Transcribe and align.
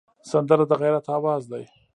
سندره 0.29 0.65
د 0.69 0.73
غیرت 0.81 1.05
آواز 1.17 1.43
دی 1.51 1.63